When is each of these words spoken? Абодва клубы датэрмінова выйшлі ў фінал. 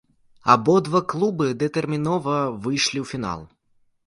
Абодва 0.53 1.01
клубы 1.13 1.47
датэрмінова 1.65 2.37
выйшлі 2.65 2.99
ў 3.05 3.13
фінал. 3.13 3.41